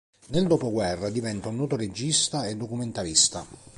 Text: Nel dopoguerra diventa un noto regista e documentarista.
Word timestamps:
Nel 0.29 0.47
dopoguerra 0.47 1.11
diventa 1.11 1.49
un 1.49 1.57
noto 1.57 1.75
regista 1.75 2.47
e 2.47 2.55
documentarista. 2.55 3.45